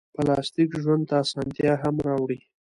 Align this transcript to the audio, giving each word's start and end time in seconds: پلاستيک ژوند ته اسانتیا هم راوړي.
پلاستيک 0.15 0.71
ژوند 0.83 1.03
ته 1.09 1.15
اسانتیا 1.23 1.73
هم 1.83 1.95
راوړي. 2.07 2.39